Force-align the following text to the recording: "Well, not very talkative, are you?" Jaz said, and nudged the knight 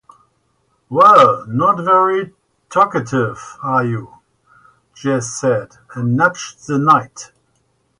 "Well, 0.89 1.45
not 1.45 1.83
very 1.83 2.33
talkative, 2.71 3.59
are 3.61 3.85
you?" 3.85 4.15
Jaz 4.95 5.25
said, 5.31 5.75
and 5.93 6.17
nudged 6.17 6.65
the 6.65 6.79
knight 6.79 7.31